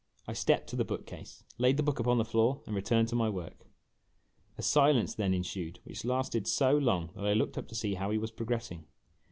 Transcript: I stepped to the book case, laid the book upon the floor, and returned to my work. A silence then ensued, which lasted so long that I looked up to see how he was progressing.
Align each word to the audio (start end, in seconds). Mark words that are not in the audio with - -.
I 0.27 0.33
stepped 0.33 0.65
to 0.71 0.75
the 0.75 0.83
book 0.83 1.05
case, 1.05 1.43
laid 1.59 1.77
the 1.77 1.83
book 1.83 1.99
upon 1.99 2.17
the 2.17 2.25
floor, 2.25 2.63
and 2.65 2.75
returned 2.75 3.07
to 3.09 3.15
my 3.15 3.29
work. 3.29 3.67
A 4.57 4.63
silence 4.63 5.13
then 5.13 5.31
ensued, 5.31 5.79
which 5.83 6.03
lasted 6.05 6.47
so 6.47 6.75
long 6.75 7.11
that 7.13 7.23
I 7.27 7.33
looked 7.33 7.55
up 7.55 7.67
to 7.67 7.75
see 7.75 7.93
how 7.93 8.09
he 8.09 8.17
was 8.17 8.31
progressing. 8.31 8.85